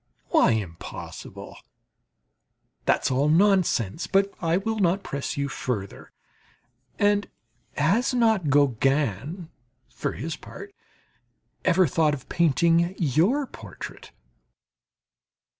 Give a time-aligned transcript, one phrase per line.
[0.29, 1.57] Why impossible?
[2.85, 4.07] That's all nonsense.
[4.07, 6.11] But I will not press you further.
[6.97, 7.29] And
[7.77, 9.49] has not Gauguin,
[9.89, 10.73] for his part,
[11.63, 14.11] ever thought of painting your portrait?